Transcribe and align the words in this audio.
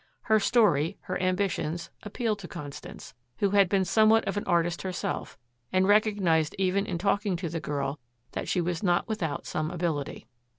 Her 0.23 0.39
story, 0.39 0.97
her 1.01 1.21
ambitions 1.21 1.91
appealed 2.01 2.39
to 2.39 2.47
Constance, 2.47 3.13
who 3.37 3.51
had 3.51 3.69
been 3.69 3.85
somewhat 3.85 4.27
of 4.27 4.35
an 4.35 4.43
artist 4.45 4.81
herself 4.81 5.37
and 5.71 5.87
recognized 5.87 6.55
even 6.57 6.87
in 6.87 6.97
talking 6.97 7.35
to 7.35 7.49
the 7.49 7.59
girl 7.59 7.99
that 8.31 8.47
she 8.47 8.61
was 8.61 8.81
not 8.81 9.07
without 9.07 9.45
some 9.45 9.69
ability. 9.69 10.25